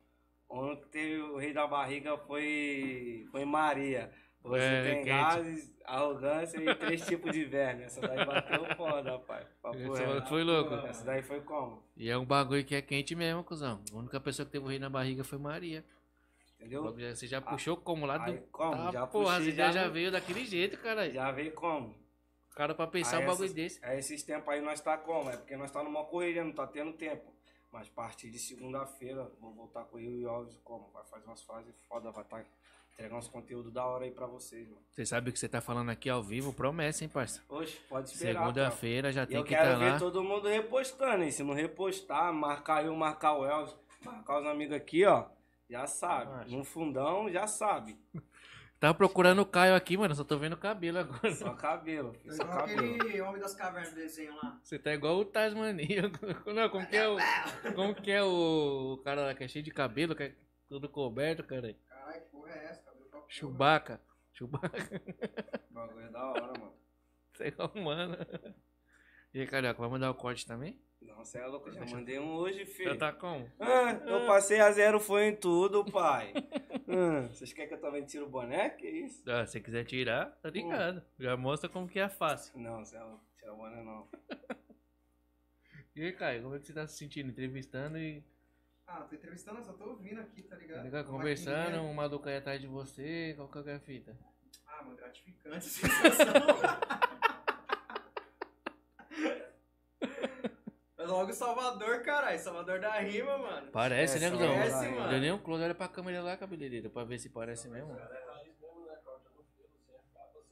O 0.49 0.59
único 0.59 0.83
que 0.83 0.89
teve 0.89 1.17
o 1.21 1.37
rei 1.37 1.53
da 1.53 1.65
barriga 1.65 2.17
foi. 2.17 3.25
Foi 3.31 3.45
Maria. 3.45 4.11
Você 4.43 4.61
É, 4.61 4.83
tem 4.93 5.05
gases, 5.05 5.73
arrogância 5.85 6.57
e 6.61 6.75
três 6.75 7.01
tipos 7.07 7.31
de 7.31 7.45
verme. 7.45 7.83
Essa 7.83 8.01
daí 8.01 8.25
bateu 8.25 8.65
foda. 8.75 9.17
Papo 9.17 9.77
Esse 9.77 10.03
reto. 10.03 10.27
foi 10.27 10.43
louco. 10.43 10.73
Essa 10.85 11.05
daí 11.05 11.23
foi 11.23 11.39
como? 11.41 11.81
E 11.95 12.09
é 12.09 12.17
um 12.17 12.25
bagulho 12.25 12.65
que 12.65 12.75
é 12.75 12.81
quente 12.81 13.15
mesmo, 13.15 13.41
cuzão. 13.45 13.81
A 13.93 13.95
única 13.95 14.19
pessoa 14.19 14.45
que 14.45 14.51
teve 14.51 14.65
o 14.65 14.67
rei 14.67 14.77
na 14.79 14.89
barriga 14.89 15.23
foi 15.23 15.37
Maria. 15.39 15.83
Entendeu? 16.63 17.15
Você 17.15 17.27
já 17.27 17.41
puxou 17.41 17.75
como 17.75 18.05
lá 18.05 18.17
do. 18.17 18.37
Como? 18.51 18.71
Tá, 18.71 18.91
já 18.91 19.07
porra, 19.07 19.35
puxei, 19.35 19.51
você 19.51 19.57
já, 19.57 19.71
já, 19.71 19.87
veio 19.89 20.11
daquele 20.11 20.45
jeito, 20.45 20.77
cara. 20.77 21.09
já 21.11 21.31
veio 21.31 21.51
como? 21.53 21.93
Cara 22.55 22.73
pra 22.73 22.87
pensar 22.87 23.17
Aí 23.17 23.23
um 23.23 23.27
bagulho 23.27 23.53
desse. 23.53 23.83
Aí 23.83 23.99
esses 23.99 24.23
tempos 24.23 24.47
aí 24.49 24.61
nós 24.61 24.79
tá 24.79 24.97
como? 24.97 25.29
É 25.29 25.37
porque 25.37 25.57
nós 25.57 25.71
tá 25.71 25.83
numa 25.83 26.05
correria, 26.05 26.43
não 26.43 26.53
tá 26.53 26.67
tendo 26.67 26.93
tempo. 26.93 27.33
Mas 27.71 27.87
a 27.87 27.91
partir 27.91 28.29
de 28.29 28.37
segunda-feira, 28.37 29.31
vou 29.41 29.51
voltar 29.51 29.83
com 29.85 29.99
eu 29.99 30.19
e 30.19 30.25
o 30.25 30.29
Alves 30.29 30.55
como? 30.63 30.91
Vai 30.93 31.03
fazer 31.05 31.25
umas 31.25 31.41
frases 31.41 31.73
foda, 31.87 32.11
vai 32.11 32.23
tá 32.23 32.45
entregar 32.93 33.17
uns 33.17 33.27
conteúdos 33.27 33.73
da 33.73 33.83
hora 33.83 34.05
aí 34.05 34.11
pra 34.11 34.27
vocês, 34.27 34.67
mano. 34.67 34.81
Você 34.91 35.05
sabe 35.05 35.29
o 35.29 35.33
que 35.33 35.39
você 35.39 35.49
tá 35.49 35.59
falando 35.59 35.89
aqui 35.89 36.09
ao 36.09 36.21
vivo? 36.21 36.53
Promessa, 36.53 37.03
hein, 37.03 37.09
parça? 37.09 37.41
Oxe, 37.49 37.75
pode 37.89 38.09
esperar. 38.09 38.41
Segunda-feira 38.41 39.11
já. 39.11 39.23
E 39.23 39.27
tem 39.27 39.37
eu 39.37 39.43
que 39.43 39.49
quero 39.49 39.71
estar 39.71 39.79
ver 39.79 39.91
lá. 39.93 39.99
todo 39.99 40.23
mundo 40.23 40.47
repostando, 40.47 41.23
hein? 41.23 41.31
Se 41.31 41.43
não 41.43 41.55
repostar, 41.55 42.31
marcar 42.31 42.85
eu, 42.85 42.95
marcar 42.95 43.33
o 43.33 43.45
Elvis, 43.45 43.75
marcar 44.05 44.41
os 44.41 44.45
amigos 44.45 44.75
aqui, 44.75 45.03
ó. 45.05 45.25
Já 45.73 45.87
sabe. 45.87 46.51
No 46.55 46.63
fundão, 46.63 47.27
já 47.31 47.47
sabe. 47.47 47.97
Tava 48.79 48.93
procurando 48.93 49.41
o 49.41 49.45
Caio 49.45 49.73
aqui, 49.73 49.97
mano. 49.97 50.13
Só 50.13 50.23
tô 50.23 50.37
vendo 50.37 50.53
o 50.53 50.57
cabelo 50.57 50.99
agora. 50.99 51.33
Só 51.33 51.51
cabelo, 51.57 52.13
filho, 52.13 52.35
só 52.35 52.45
cabelo. 52.45 52.93
aquele 52.93 53.21
homem 53.21 53.41
das 53.41 53.55
cavernas 53.55 53.89
do 53.89 53.95
desenho 53.95 54.35
lá. 54.35 54.59
Você 54.61 54.77
tá 54.77 54.93
igual 54.93 55.17
o 55.17 55.25
Tasmania. 55.25 56.11
Não, 56.45 56.69
como 56.69 56.85
que 56.85 56.95
é 56.95 57.07
o. 57.07 57.17
Como 57.73 57.95
que 57.95 58.11
é 58.11 58.21
o, 58.21 58.93
o 58.93 58.97
cara 58.99 59.21
lá 59.23 59.33
que 59.33 59.43
é 59.43 59.47
cheio 59.47 59.65
de 59.65 59.71
cabelo, 59.71 60.15
que 60.15 60.21
é 60.21 60.35
tudo 60.69 60.87
coberto, 60.87 61.43
cara? 61.43 61.75
Caralho, 61.89 62.21
que 62.21 62.27
porra 62.29 62.51
é 62.51 62.65
essa? 62.65 62.83
Cabelo 62.83 63.05
pra 63.09 63.19
porra. 63.19 63.31
Chewbacca. 63.31 64.01
Chewbacca. 64.31 65.01
O 65.71 65.73
bagulho 65.73 66.05
é 66.05 66.09
da 66.09 66.23
hora, 66.23 66.47
mano. 66.59 66.73
Sei 67.33 67.51
lá, 67.57 67.71
mano. 67.73 68.17
E 69.33 69.39
aí, 69.39 69.47
Carioca, 69.47 69.79
vai 69.81 69.89
mandar 69.89 70.11
o 70.11 70.15
corte 70.15 70.45
também? 70.45 70.79
Não, 71.23 71.25
você 71.25 71.37
é 71.37 71.45
louco, 71.47 71.71
já 71.71 71.85
mandei 71.85 72.19
um 72.19 72.33
hoje, 72.33 72.65
filho. 72.65 72.91
Já 72.91 72.97
tá 72.97 73.13
como? 73.13 73.49
Ah, 73.57 73.93
eu 74.05 74.27
passei 74.27 74.59
a 74.59 74.69
zero, 74.73 74.99
foi 74.99 75.27
em 75.27 75.35
tudo, 75.35 75.85
pai. 75.85 76.33
Ah, 76.95 77.27
vocês 77.29 77.51
querem 77.53 77.69
que 77.69 77.73
eu 77.75 77.79
também 77.81 78.05
tire 78.05 78.21
o 78.23 78.29
boné? 78.29 78.69
Que 78.71 78.87
isso? 78.87 79.23
Ah, 79.27 79.45
se 79.47 79.59
quiser 79.61 79.83
tirar, 79.85 80.27
tá 80.43 80.49
ligado. 80.49 81.01
Já 81.17 81.35
mostra 81.37 81.67
como 81.69 81.87
que 81.87 81.97
é 81.97 82.07
fácil. 82.09 82.59
Não, 82.59 82.83
você 82.85 82.99
não 82.99 83.19
tira 83.39 83.53
o 83.53 83.57
boné 83.57 83.81
não. 83.81 84.07
E 85.95 86.03
aí, 86.03 86.11
Caio, 86.11 86.43
como 86.43 86.55
é 86.55 86.59
que 86.59 86.67
você 86.67 86.73
tá 86.73 86.85
se 86.87 86.97
sentindo? 86.97 87.29
Entrevistando 87.29 87.97
e 87.97 88.23
Ah, 88.85 89.01
tô 89.01 89.15
entrevistando, 89.15 89.63
só 89.63 89.73
tô 89.73 89.91
ouvindo 89.91 90.19
aqui, 90.21 90.43
tá 90.43 90.55
ligado? 90.57 90.77
tá 90.79 90.83
ligado? 90.83 91.07
Uma 91.09 91.17
conversando, 91.17 91.57
maquininha. 91.57 91.81
um 91.83 91.93
maluco 91.93 92.27
aí 92.27 92.37
atrás 92.37 92.59
de 92.59 92.67
você, 92.67 93.33
qual 93.37 93.47
que 93.47 93.69
é 93.69 93.75
a 93.75 93.79
fita? 93.79 94.15
Ah, 94.67 94.83
mano, 94.83 94.97
gratificante 94.97 95.55
essa 95.57 95.69
sensação. 95.69 96.33
É 100.92 100.92
Logo 101.05 101.33
Salvador, 101.33 102.01
caralho. 102.01 102.39
Salvador 102.39 102.79
da 102.79 102.91
rima, 102.99 103.37
mano. 103.37 103.71
Parece, 103.71 104.17
É, 104.17 104.21
né, 104.21 104.29
só 104.29 104.35
Guzão? 104.37 104.53
parece, 104.53 104.85
Não 104.85 104.91
mano. 104.97 105.09
deu 105.09 105.19
nem 105.19 105.31
um 105.31 105.37
close, 105.39 105.63
olha 105.63 105.75
pra 105.75 105.87
câmera 105.87 106.21
lá, 106.21 106.37
cabeleireiro, 106.37 106.89
pra 106.89 107.03
ver 107.03 107.19
se 107.19 107.29
parece 107.29 107.67
mesmo. 107.69 107.95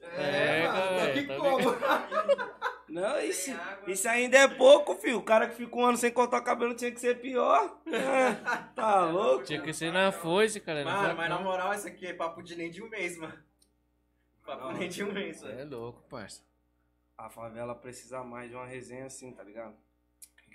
É, 0.01 0.63
É, 0.63 0.67
mano, 0.67 0.99
tô 0.99 1.05
aqui 1.05 1.27
tá 1.27 1.35
como? 1.37 1.75
Não, 2.91 3.21
isso, 3.21 3.51
isso 3.87 4.09
ainda 4.09 4.37
é 4.37 4.47
pouco, 4.49 4.95
filho. 4.95 5.19
O 5.19 5.23
cara 5.23 5.47
que 5.47 5.55
fica 5.55 5.73
um 5.77 5.85
ano 5.85 5.97
sem 5.97 6.11
cortar 6.11 6.39
o 6.41 6.43
cabelo 6.43 6.75
tinha 6.75 6.91
que 6.91 6.99
ser 6.99 7.21
pior. 7.21 7.79
Ah, 7.87 8.57
tá 8.75 9.05
louco? 9.05 9.45
Tinha 9.45 9.61
que 9.61 9.71
ser 9.73 9.93
na 9.93 10.11
foice, 10.11 10.59
cara. 10.59 10.83
não 10.83 10.91
Mano, 10.91 11.15
mas 11.15 11.29
na 11.29 11.39
moral, 11.39 11.73
isso 11.73 11.87
aqui 11.87 12.07
é 12.07 12.13
papo 12.13 12.43
de 12.43 12.53
nem 12.57 12.69
de 12.69 12.83
um 12.83 12.89
mês, 12.89 13.17
mano. 13.17 13.33
Papo 14.45 14.63
Não. 14.65 14.73
nem 14.73 14.89
de 14.89 15.03
um 15.05 15.11
mês, 15.13 15.41
velho. 15.41 15.57
É 15.61 15.63
louco, 15.63 16.01
parça. 16.09 16.43
A 17.17 17.29
favela 17.29 17.73
precisa 17.73 18.21
mais 18.25 18.49
de 18.49 18.55
uma 18.57 18.65
resenha 18.65 19.05
assim, 19.05 19.31
tá 19.31 19.43
ligado? 19.43 19.73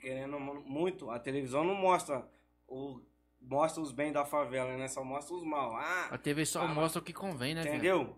Querendo 0.01 0.39
mu- 0.39 0.61
muito, 0.63 1.11
a 1.11 1.19
televisão 1.19 1.65
não 1.65 1.75
mostra 1.75 2.29
o 2.69 3.01
mostra 3.41 3.81
os 3.83 3.93
bens 3.93 4.13
da 4.13 4.25
favela, 4.25 4.77
né? 4.77 4.89
Só 4.89 5.05
mostra 5.05 5.35
os 5.37 5.45
mal. 5.45 5.77
Ah, 5.77 6.09
A 6.11 6.19
TV 6.19 6.45
só 6.45 6.63
Ah, 6.63 6.69
mostra 6.69 7.01
o 7.01 7.05
que 7.05 7.13
convém, 7.13 7.55
né, 7.55 7.63
velho? 7.63 7.75
Entendeu? 7.77 8.17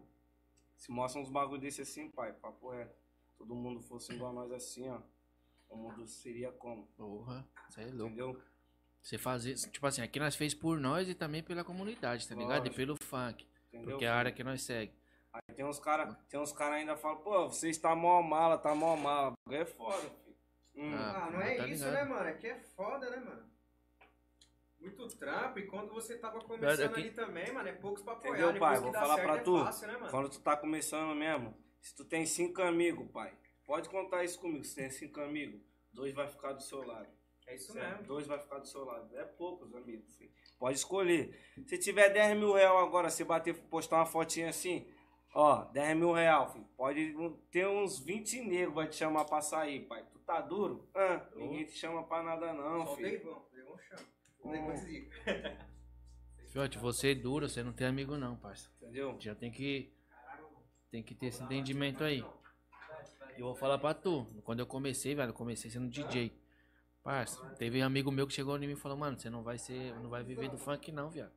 Se 0.76 0.90
mostra 0.90 1.20
uns 1.20 1.28
bagulho 1.28 1.60
desse 1.60 1.82
assim, 1.82 2.08
pai, 2.10 2.32
papo 2.32 2.72
é. 2.72 2.88
Todo 3.36 3.54
mundo 3.54 3.80
fosse 3.80 4.12
igual 4.12 4.30
a 4.30 4.34
nós 4.34 4.52
assim, 4.52 4.88
ó. 4.88 5.00
O 5.68 5.76
mundo 5.76 6.06
seria 6.06 6.50
como? 6.52 6.86
Porra, 6.96 7.46
você 7.68 7.82
é 7.82 7.86
louco. 7.86 8.06
Entendeu? 8.06 8.42
Você 9.02 9.18
fazer, 9.18 9.54
tipo 9.70 9.86
assim, 9.86 10.02
aqui 10.02 10.18
nós 10.18 10.34
fez 10.34 10.54
por 10.54 10.78
nós 10.80 11.08
e 11.08 11.14
também 11.14 11.42
pela 11.42 11.62
comunidade, 11.62 12.26
tá 12.26 12.34
ligado? 12.34 12.66
E 12.66 12.70
Lógico. 12.70 12.76
pelo 12.76 12.96
funk, 13.02 13.46
Entendeu? 13.68 13.90
porque 13.90 14.04
é 14.04 14.08
a 14.08 14.14
área 14.16 14.32
que 14.32 14.42
nós 14.42 14.62
segue. 14.62 14.92
Aí 15.32 15.54
tem 15.54 15.64
uns 15.64 15.78
caras, 15.78 16.16
tem 16.28 16.40
uns 16.40 16.52
cara 16.52 16.76
ainda 16.76 16.96
falam, 16.96 17.18
pô, 17.18 17.48
você 17.48 17.68
está 17.68 17.94
mó 17.94 18.20
mala, 18.22 18.56
tá 18.58 18.74
mó 18.74 18.96
mala. 18.96 19.34
É 19.50 19.64
foda, 19.64 20.00
filho. 20.00 20.27
Hum. 20.78 20.94
Ah, 20.94 21.26
Ah, 21.26 21.30
não 21.30 21.40
é 21.42 21.56
tá 21.56 21.66
isso, 21.66 21.84
ligado. 21.84 21.92
né, 21.94 22.04
mano? 22.04 22.28
É 22.28 22.32
que 22.34 22.46
é 22.46 22.58
foda, 22.60 23.10
né, 23.10 23.16
mano? 23.16 23.48
Muito 24.80 25.08
trampo, 25.18 25.58
e 25.58 25.66
quando 25.66 25.92
você 25.92 26.16
tava 26.16 26.38
começando 26.40 26.90
Aqui- 26.92 27.00
ali 27.00 27.10
também, 27.10 27.52
mano, 27.52 27.68
é 27.68 27.72
poucos 27.72 28.00
pra 28.02 28.12
apoiar. 28.12 28.40
Entendeu, 28.40 28.60
pai? 28.60 28.78
Vou 28.78 28.92
falar 28.92 29.16
certo, 29.16 29.26
pra 29.26 29.36
é 29.36 29.40
tu. 29.42 29.64
fácil, 29.64 29.86
né, 29.88 29.92
mano? 29.94 30.10
Quando 30.10 30.28
tu 30.30 30.40
tá 30.40 30.56
começando 30.56 31.14
mesmo, 31.16 31.56
se 31.80 31.96
tu 31.96 32.04
tem 32.04 32.24
cinco 32.24 32.62
amigos, 32.62 33.10
pai, 33.10 33.36
pode 33.66 33.88
contar 33.88 34.22
isso 34.22 34.38
comigo. 34.38 34.62
Se 34.64 34.76
tem 34.76 34.88
cinco 34.88 35.20
amigos, 35.20 35.60
dois 35.92 36.14
vai 36.14 36.28
ficar 36.28 36.52
do 36.52 36.62
seu 36.62 36.82
lado. 36.86 37.08
É 37.48 37.56
isso 37.56 37.72
Certo? 37.72 37.88
mesmo. 37.90 38.06
Dois 38.06 38.26
vai 38.28 38.38
ficar 38.38 38.58
do 38.58 38.68
seu 38.68 38.84
lado. 38.84 39.16
É 39.18 39.24
poucos 39.24 39.74
amigos. 39.74 40.14
filho. 40.16 40.30
Pode 40.58 40.76
escolher. 40.76 41.36
Se 41.66 41.76
tiver 41.78 42.10
10 42.10 42.36
mil 42.36 42.52
real 42.52 42.78
agora, 42.78 43.10
você 43.10 43.24
bater, 43.24 43.54
postar 43.54 43.96
uma 43.96 44.06
fotinha 44.06 44.48
assim, 44.50 44.86
ó, 45.34 45.64
10 45.64 45.96
mil 45.96 46.12
real, 46.12 46.52
filho. 46.52 46.66
Pode 46.76 47.14
ter 47.50 47.66
uns 47.66 47.98
20 47.98 48.40
negros 48.42 48.74
vai 48.74 48.86
te 48.88 48.96
chamar 48.96 49.24
pra 49.24 49.40
sair, 49.40 49.86
pai. 49.86 50.04
Tu 50.12 50.17
tá 50.28 50.42
duro? 50.42 50.86
Ah, 50.94 51.26
ninguém 51.34 51.64
te 51.64 51.72
chama 51.72 52.06
pra 52.06 52.22
nada 52.22 52.52
não, 52.52 52.84
Só 52.84 52.96
filho. 52.96 53.08
Deivão, 53.08 53.38
o 53.38 53.54
Deivão 53.54 53.78
chama. 53.78 54.52
Deivão 54.52 54.76
zica. 54.76 55.68
Fiote, 56.52 56.78
você 56.78 57.12
é 57.12 57.14
duro, 57.14 57.48
você 57.48 57.62
não 57.62 57.72
tem 57.72 57.86
amigo 57.86 58.14
não, 58.18 58.36
parça. 58.36 58.70
Entendeu? 58.76 59.16
Já 59.18 59.34
tem 59.34 59.50
que 59.50 59.90
tem 60.90 61.02
que 61.02 61.14
ter 61.14 61.26
esse 61.26 61.42
entendimento 61.42 62.04
aí. 62.04 62.22
Eu 63.38 63.46
vou 63.46 63.54
falar 63.54 63.78
pra 63.78 63.94
tu. 63.94 64.26
Quando 64.44 64.60
eu 64.60 64.66
comecei, 64.66 65.14
velho, 65.14 65.30
eu 65.30 65.34
comecei 65.34 65.70
sendo 65.70 65.88
DJ. 65.88 66.38
Parça, 67.02 67.42
teve 67.56 67.80
um 67.82 67.86
amigo 67.86 68.10
meu 68.10 68.26
que 68.26 68.34
chegou 68.34 68.56
em 68.56 68.66
mim 68.66 68.72
e 68.72 68.76
falou, 68.76 68.98
mano, 68.98 69.18
você 69.18 69.30
não 69.30 69.42
vai 69.42 69.56
ser. 69.56 69.94
Não 70.00 70.10
vai 70.10 70.22
viver 70.22 70.50
do 70.50 70.58
funk 70.58 70.92
não, 70.92 71.08
viado. 71.08 71.32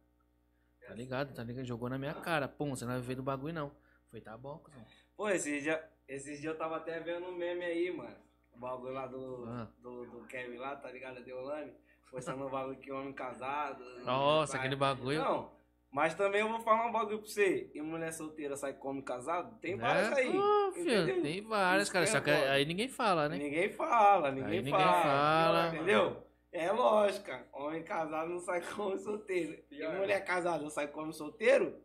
Tá 0.86 0.94
ligado? 0.94 1.34
Tá 1.34 1.44
ligado? 1.44 1.66
Jogou 1.66 1.88
na 1.88 1.98
minha 1.98 2.14
cara. 2.14 2.48
Pum, 2.48 2.72
você 2.72 2.84
não 2.84 2.94
vai 2.94 3.02
viver 3.02 3.16
do 3.16 3.24
bagulho 3.24 3.54
não. 3.54 3.72
Foi, 4.10 4.20
tá 4.20 4.38
bom, 4.38 4.58
cuzão. 4.58 4.86
Pô, 5.16 5.30
esses 5.30 5.64
dias 5.64 5.80
esses 6.08 6.42
dia 6.42 6.50
eu 6.50 6.58
tava 6.58 6.76
até 6.76 7.00
vendo 7.00 7.28
um 7.28 7.38
meme 7.38 7.64
aí, 7.64 7.90
mano. 7.90 8.31
O 8.56 8.60
bagulho 8.60 8.94
lá 8.94 9.08
do, 9.08 9.46
Ah. 9.48 9.68
do, 9.82 10.06
do 10.06 10.26
Kevin 10.28 10.58
lá, 10.58 10.76
tá 10.76 10.92
ligado? 10.92 11.24
De 11.24 11.32
Olane. 11.34 11.72
Postando 12.12 12.46
um 12.46 12.50
bagulho 12.50 12.78
que 12.78 12.92
homem 12.92 13.14
casado. 13.14 13.84
Nossa, 14.04 14.54
vai- 14.54 14.62
aquele 14.62 14.76
bagulho. 14.76 15.20
Não, 15.20 15.52
mas 15.90 16.14
também 16.14 16.42
eu 16.42 16.50
vou 16.50 16.60
falar 16.60 16.86
um 16.88 16.92
bagulho 16.92 17.20
pra 17.20 17.28
você. 17.28 17.72
E 17.74 17.82
mulher 17.82 18.12
solteira 18.12 18.56
sai 18.58 18.74
com 18.74 18.90
homem 18.90 19.02
casado? 19.02 19.58
Tem 19.60 19.78
várias 19.78 20.12
É, 20.12 20.22
aí. 20.22 20.32
pô, 20.32 20.72
filho, 20.74 21.22
tem 21.22 21.42
várias, 21.42 21.90
cara. 21.90 22.06
Só 22.06 22.18
é 22.18 22.22
que 22.22 22.32
foda. 22.34 22.52
aí 22.52 22.66
ninguém 22.66 22.90
fala, 22.90 23.30
né? 23.30 23.38
Ninguém 23.38 23.70
fala, 23.70 24.30
ninguém, 24.32 24.52
Aí 24.52 24.58
ninguém 24.62 24.72
fala. 24.74 25.02
fala. 25.04 25.68
Entendeu? 25.76 26.24
É 26.52 26.70
lógica. 26.72 27.48
Homem 27.54 27.82
casado 27.82 28.30
não 28.30 28.40
sai 28.40 28.62
com 28.62 28.84
homem 28.84 28.98
solteiro. 29.00 29.58
E 29.72 29.88
mulher 29.88 30.24
casada 30.26 30.62
não 30.62 30.70
sai 30.70 30.88
com 30.90 31.00
homem 31.00 31.14
solteiro? 31.14 31.78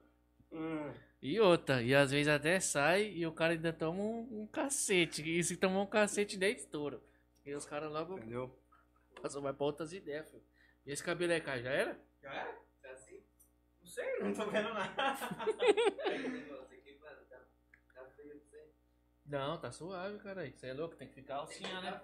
Hum. 0.52 0.90
E 1.20 1.40
outra, 1.40 1.82
e 1.82 1.94
às 1.94 2.11
vezes 2.11 2.28
até 2.28 2.61
sai 2.61 3.08
e 3.08 3.26
o 3.26 3.32
cara 3.32 3.54
ainda 3.54 3.73
toma 3.73 4.00
um, 4.00 4.42
um 4.42 4.46
cacete. 4.46 5.23
E 5.28 5.42
se 5.42 5.56
tomar 5.56 5.80
um 5.82 5.87
cacete, 5.87 6.37
nem 6.37 6.54
estoura. 6.54 7.00
E 7.44 7.54
os 7.54 7.64
caras 7.64 7.90
logo 7.90 8.18
Entendeu? 8.18 8.56
passam, 9.20 9.42
vai 9.42 9.52
pra 9.52 9.64
outras 9.66 9.92
ideias, 9.92 10.30
filho. 10.30 10.44
E 10.85 10.92
esse 10.92 11.02
cabelo 11.02 11.32
aí, 11.32 11.40
cara, 11.40 11.62
já 11.62 11.70
era? 11.70 12.00
Já 12.23 12.35
é? 12.35 12.58
Não 13.80 13.87
sei, 13.87 14.18
não 14.20 14.35
tô 14.35 14.46
vendo 14.50 14.75
nada. 14.75 15.28
Não, 19.25 19.61
tá 19.61 19.73
suave, 19.73 20.18
cara. 20.18 20.49
Você 20.49 20.68
é 20.68 20.73
louco, 20.73 20.94
tem 20.96 21.08
que 21.08 21.14
ficar 21.14 21.37
alcinha, 21.37 21.80
né? 21.80 22.00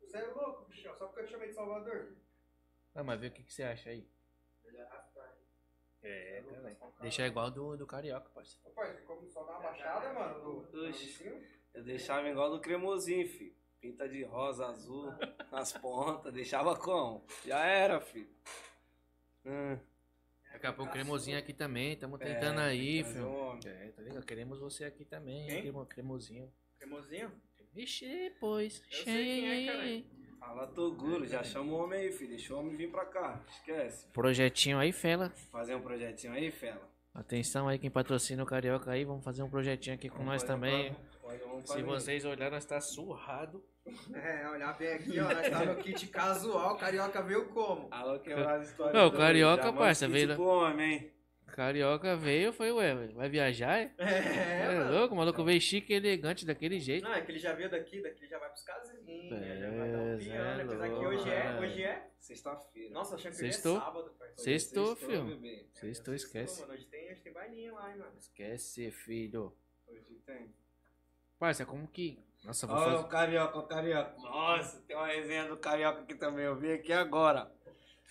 Você 0.00 0.16
é 0.16 0.26
louco, 0.28 0.64
bichão, 0.66 0.96
só 0.96 1.06
porque 1.06 1.20
eu 1.20 1.26
te 1.26 1.30
chamei 1.32 1.48
de 1.48 1.54
Salvador. 1.54 2.16
Ah, 2.94 3.04
mas 3.04 3.20
vê 3.20 3.26
o 3.26 3.30
que, 3.30 3.42
que 3.42 3.52
você 3.52 3.62
acha 3.62 3.90
aí. 3.90 4.08
É, 6.02 6.42
cara. 6.42 6.76
Deixar 7.00 7.26
igual 7.26 7.50
do, 7.50 7.76
do 7.76 7.86
carioca, 7.86 8.28
parceiro. 8.30 8.68
Rapaz, 8.68 8.94
você 8.96 9.02
come 9.02 9.28
só 9.28 9.42
dar 9.44 9.52
uma 9.52 9.60
baixada, 9.60 10.12
mano, 10.12 10.40
do, 10.42 10.62
do 10.70 10.88
Oxi. 10.88 11.24
Eu 11.74 11.82
deixava 11.84 12.28
igual 12.28 12.50
do 12.50 12.60
cremosinho, 12.60 13.28
filho. 13.28 13.54
Pinta 13.80 14.08
de 14.08 14.24
rosa, 14.24 14.66
azul, 14.66 15.12
nas 15.52 15.72
pontas, 15.72 16.32
deixava 16.32 16.76
como? 16.76 17.24
Já 17.44 17.64
era, 17.64 18.00
filho. 18.00 18.28
Hum, 19.44 19.78
Daqui 20.52 20.66
a 20.66 20.72
pouco 20.72 20.90
cremosinho 20.92 21.38
aqui 21.38 21.52
também, 21.52 21.96
tamo 21.96 22.16
É, 22.16 22.18
tentando 22.18 22.60
aí, 22.60 23.04
fazer 23.04 23.14
filho. 23.20 23.58
É, 23.66 23.88
tá 23.92 24.02
ligado? 24.02 24.26
Queremos 24.26 24.58
você 24.58 24.84
aqui 24.84 25.04
também, 25.04 25.46
cremo- 25.60 25.86
cremosinho. 25.86 26.52
Cremosinho? 26.78 27.30
Vixe, 27.72 28.34
pois. 28.40 28.82
Eu 28.90 29.04
sei 29.04 29.24
quem 29.24 29.68
é. 29.68 30.02
Fala 30.48 30.66
Toguro, 30.68 31.26
já 31.26 31.44
chama 31.44 31.72
o 31.72 31.76
homem 31.76 32.00
aí, 32.00 32.10
filho. 32.12 32.30
Deixa 32.30 32.54
o 32.54 32.58
homem 32.58 32.74
vir 32.74 32.90
pra 32.90 33.04
cá. 33.04 33.38
Esquece. 33.50 34.06
Projetinho 34.14 34.78
aí, 34.78 34.92
fela. 34.92 35.30
Fazer 35.52 35.74
um 35.74 35.80
projetinho 35.82 36.32
aí, 36.32 36.50
fela. 36.50 36.80
Atenção 37.14 37.68
aí, 37.68 37.78
quem 37.78 37.90
patrocina 37.90 38.42
o 38.42 38.46
Carioca 38.46 38.90
aí, 38.90 39.04
vamos 39.04 39.22
fazer 39.22 39.42
um 39.42 39.50
projetinho 39.50 39.94
aqui 39.96 40.08
com 40.08 40.22
nós 40.24 40.42
Pode- 40.42 40.46
também. 40.54 40.96
pode- 41.20 41.38
vamos 41.42 41.70
Se 41.70 41.82
vocês 41.82 42.24
olharem, 42.24 42.50
nós 42.54 42.64
tá 42.64 42.80
surrado. 42.80 43.62
É, 44.14 44.48
olhar 44.48 44.76
bem 44.78 44.94
aqui, 44.94 45.20
ó, 45.20 45.24
nós 45.24 45.50
tá 45.50 45.64
no 45.66 45.76
kit 45.76 46.06
casual, 46.06 46.74
o 46.74 46.78
carioca 46.78 47.22
veio 47.22 47.46
como? 47.48 47.88
Alô, 47.90 48.18
quebrar 48.18 48.60
as 48.60 48.70
histórias. 48.70 49.02
Ô, 49.02 49.06
o 49.08 49.12
Carioca, 49.12 49.70
parça, 49.72 50.08
veio 50.08 50.28
lá- 50.28 50.34
pro 50.34 50.44
homem, 50.44 50.92
hein? 50.94 51.12
Carioca 51.58 52.14
veio, 52.14 52.52
foi, 52.52 52.70
ué, 52.70 52.94
vai 53.08 53.28
viajar? 53.28 53.80
É, 53.80 53.92
É, 53.98 54.62
é 54.62 54.74
mano. 54.78 54.92
louco, 54.96 55.12
o 55.12 55.16
maluco 55.16 55.42
veio 55.42 55.60
chique 55.60 55.92
e 55.92 55.96
elegante 55.96 56.46
daquele 56.46 56.78
jeito. 56.78 57.02
Não, 57.02 57.12
é 57.12 57.20
que 57.20 57.32
ele 57.32 57.40
já 57.40 57.52
veio 57.52 57.68
daqui, 57.68 58.00
daqui 58.00 58.20
ele 58.20 58.30
já 58.30 58.38
vai 58.38 58.48
pros 58.48 58.62
casinhos, 58.62 59.32
É, 59.32 59.56
já 59.58 59.70
vai 59.70 59.90
dar 59.90 59.98
um 59.98 60.18
Zé 60.20 60.24
piano, 60.24 60.62
apesar 60.62 60.88
que 60.88 61.06
hoje 61.06 61.28
é, 61.28 61.46
é. 61.46 61.58
hoje 61.60 61.82
é. 61.82 62.10
Sexta-feira. 62.20 62.90
Nossa, 62.94 63.16
achando 63.16 63.32
que 63.32 63.38
hoje 63.38 63.46
é 63.48 63.52
Sextou? 63.52 63.80
sábado, 63.80 64.10
parceiro. 64.16 64.40
Sextou, 64.40 64.94
filho. 64.94 65.24
bebê. 65.24 65.66
Sextou, 65.72 66.14
esquece. 66.14 66.60
Mano, 66.60 66.74
hoje 66.74 66.86
tem, 66.86 67.10
hoje 67.10 67.20
tem 67.22 67.32
bailinha 67.32 67.72
lá, 67.72 67.90
hein, 67.90 67.98
mano. 67.98 68.12
Esquece, 68.16 68.90
filho. 68.92 69.52
Hoje 69.88 70.14
tem. 70.24 70.54
Parça, 71.40 71.66
como 71.66 71.88
que... 71.88 72.22
Nossa, 72.44 72.68
vou 72.68 72.76
Olha 72.76 72.84
fazer... 72.92 73.04
o 73.04 73.08
Carioca, 73.08 73.58
o 73.58 73.62
Carioca. 73.64 74.14
Nossa, 74.20 74.80
tem 74.82 74.94
uma 74.94 75.08
resenha 75.08 75.48
do 75.48 75.56
Carioca 75.56 76.02
aqui 76.02 76.14
também. 76.14 76.44
Eu 76.44 76.54
vi 76.54 76.70
aqui 76.72 76.92
agora. 76.92 77.50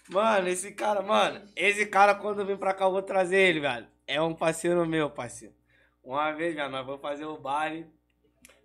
Mano, 0.09 0.47
esse 0.47 0.71
cara, 0.71 1.01
mano, 1.01 1.45
esse 1.55 1.85
cara 1.85 2.15
quando 2.15 2.39
eu 2.39 2.45
vim 2.45 2.55
pra 2.57 2.73
cá 2.73 2.85
eu 2.85 2.91
vou 2.91 3.01
trazer 3.01 3.37
ele, 3.37 3.59
velho. 3.59 3.87
É 4.05 4.21
um 4.21 4.33
parceiro 4.33 4.85
meu, 4.85 5.09
parceiro. 5.09 5.53
Uma 6.01 6.31
vez, 6.31 6.55
velho, 6.55 6.69
nós 6.69 6.85
vamos 6.85 7.01
fazer 7.01 7.25
o 7.25 7.37
baile. 7.37 7.85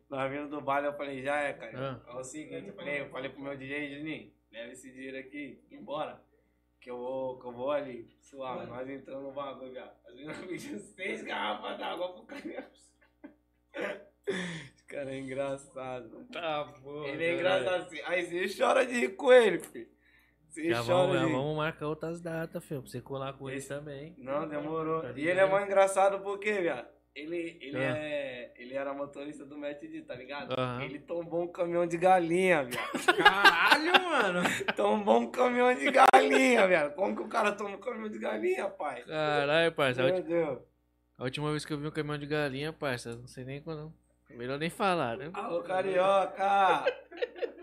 Nós 0.09 0.31
vindo 0.31 0.49
do 0.49 0.61
baile, 0.61 0.87
eu 0.87 0.93
falei, 0.93 1.23
já 1.23 1.41
é, 1.41 1.53
cara. 1.53 2.03
É 2.07 2.15
o 2.15 2.23
seguinte, 2.23 2.69
eu 2.69 2.75
falei, 2.75 3.01
eu 3.01 3.11
falei 3.11 3.31
pro 3.31 3.43
meu 3.43 3.57
DJ, 3.57 3.99
Juninho, 3.99 4.33
leva 4.53 4.73
esse 4.73 4.93
dinheiro 4.93 5.19
aqui, 5.19 5.61
embora. 5.71 6.23
Que 6.81 6.91
eu 6.91 6.99
vou, 6.99 7.39
que 7.41 7.47
eu 7.47 7.53
vou 7.53 7.71
ali, 7.71 8.09
suave. 8.21 8.67
Nós 8.67 8.89
entramos 8.89 9.25
no 9.25 9.33
bagulho, 9.33 9.73
velho. 9.73 9.91
Vimos 10.15 10.37
pedindo 10.39 10.79
seis 10.81 11.23
garrafas 11.23 11.79
d'água 11.79 12.13
pro 12.13 12.25
Carioca. 12.25 12.71
Esse 14.27 14.85
cara 14.87 15.15
é 15.15 15.19
engraçado. 15.19 16.27
Tá 16.33 16.65
bom. 16.83 17.05
Ele 17.05 17.25
é 17.25 17.35
engraçado 17.35 17.85
assim. 17.85 18.01
Aí 18.05 18.25
você 18.25 18.63
chora 18.63 18.85
de 18.85 18.95
rir 18.95 19.17
com 19.17 19.33
ele, 19.33 19.59
filho. 19.61 19.92
Você 20.53 20.69
Já 20.69 20.83
vamos, 20.83 21.17
já 21.17 21.27
vamos 21.27 21.57
marcar 21.57 21.87
outras 21.87 22.21
datas, 22.21 22.63
filho, 22.65 22.83
pra 22.83 22.91
você 22.91 23.01
colar 23.01 23.33
com 23.33 23.49
ele 23.49 23.59
Esse- 23.59 23.69
também. 23.69 24.15
Não, 24.19 24.47
demorou. 24.47 25.01
Tá 25.03 25.13
e 25.17 25.27
ele 25.27 25.41
é 25.41 25.47
mais 25.47 25.65
engraçado 25.67 26.21
porque, 26.23 26.53
viado. 26.53 26.87
Ele, 27.15 27.59
ele, 27.61 27.77
Ah. 27.79 27.97
é, 27.97 28.53
ele 28.57 28.75
era 28.75 28.93
motorista 28.95 29.45
do 29.45 29.57
Matt 29.59 29.81
D, 29.81 30.03
tá 30.03 30.15
ligado? 30.15 30.53
Aham. 30.53 30.83
Ele 30.83 30.99
tombou 30.99 31.43
um 31.43 31.47
caminhão 31.49 31.87
de 31.87 31.97
galinha, 31.99 32.65
viado. 32.65 33.17
Caralho, 33.17 33.93
mano. 34.05 34.41
tombou 34.77 35.21
um 35.21 35.31
caminhão 35.31 35.75
de 35.75 35.91
galinha, 35.91 36.67
viado. 36.67 36.95
Como 36.95 37.15
que 37.17 37.23
o 37.23 37.29
cara 37.29 37.53
toma 37.53 37.77
um 37.77 37.81
caminhão 37.81 38.09
de 38.09 38.19
galinha, 38.19 38.69
pai? 38.69 39.03
Caralho, 39.05 39.73
parça. 39.73 40.01
A, 40.03 40.05
Meu 40.07 40.15
ulti- 40.17 40.29
Deus. 40.29 40.59
a 41.19 41.25
última 41.25 41.51
vez 41.51 41.65
que 41.67 41.73
eu 41.73 41.79
vi 41.79 41.87
um 41.87 41.91
caminhão 41.91 42.19
de 42.19 42.27
galinha, 42.27 42.73
parça, 42.73 43.15
não 43.15 43.27
sei 43.27 43.45
nem 43.45 43.61
quando. 43.63 43.93
Melhor 44.31 44.59
nem 44.59 44.71
falar, 44.71 45.17
né? 45.19 45.31
Alô, 45.35 45.63
carioca! 45.63 46.85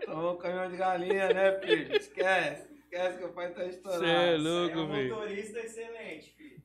Tomou 0.04 0.34
um 0.34 0.38
caminhão 0.38 0.70
de 0.70 0.76
galinha, 0.76 1.28
né, 1.32 1.58
filho? 1.60 1.96
Esquece. 1.96 2.68
Esquece 2.90 3.18
que 3.18 3.24
o 3.24 3.32
pai 3.32 3.52
tá 3.54 3.64
estourado. 3.64 4.02
Cê 4.04 4.10
é 4.10 4.34
É 4.34 4.36
louco, 4.36 4.78
um 4.80 4.88
velho. 4.88 5.14
motorista 5.14 5.60
excelente, 5.60 6.32
filho. 6.32 6.60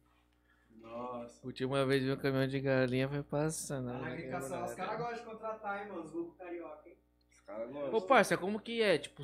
Nossa. 0.81 1.45
Última 1.45 1.85
vez 1.85 2.03
um 2.09 2.15
caminhão 2.17 2.47
de 2.47 2.59
galinha 2.59 3.07
foi 3.07 3.21
passando. 3.21 3.85
Na 3.87 3.99
né? 3.99 4.11
agricultura, 4.11 4.65
os 4.65 4.73
caras 4.73 4.97
gostam 4.97 5.17
de 5.17 5.23
contratar, 5.23 5.81
hein, 5.83 5.89
mano, 5.89 6.01
os 6.03 6.11
grupos 6.11 6.35
carioca, 6.37 6.89
hein. 6.89 6.97
Os 7.31 7.41
caras 7.41 7.69
Ô, 7.69 7.73
gostam. 7.73 8.01
parça, 8.01 8.37
como 8.37 8.59
que 8.59 8.81
é? 8.81 8.97
Tipo, 8.97 9.21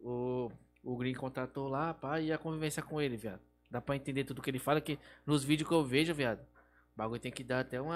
o, 0.00 0.50
o 0.82 0.96
Green 0.98 1.14
contratou 1.14 1.68
lá, 1.68 1.94
pá, 1.94 2.20
e 2.20 2.30
a 2.30 2.36
convivência 2.38 2.82
com 2.82 3.00
ele, 3.00 3.16
viado. 3.16 3.40
Dá 3.70 3.80
pra 3.80 3.96
entender 3.96 4.24
tudo 4.24 4.42
que 4.42 4.50
ele 4.50 4.58
fala, 4.58 4.80
que 4.82 4.98
nos 5.26 5.42
vídeos 5.44 5.66
que 5.68 5.74
eu 5.74 5.82
vejo, 5.84 6.12
viado, 6.14 6.40
o 6.40 6.96
bagulho 6.96 7.20
tem 7.20 7.32
que 7.32 7.42
dar 7.42 7.60
até 7.60 7.80
uma 7.80 7.92